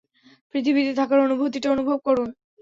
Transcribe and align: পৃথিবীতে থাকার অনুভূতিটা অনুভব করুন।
পৃথিবীতে 0.53 0.91
থাকার 0.95 1.19
অনুভূতিটা 1.19 1.67
অনুভব 1.71 1.97
করুন। 1.99 2.29